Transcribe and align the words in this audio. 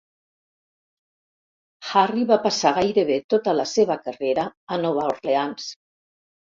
Harry 1.91 2.25
va 2.33 2.39
passar 2.47 2.73
gairebé 2.81 3.21
tota 3.35 3.57
la 3.61 3.69
seva 3.77 4.01
carrera 4.09 4.51
a 4.77 4.85
Nova 4.89 5.09
Orleans. 5.15 5.75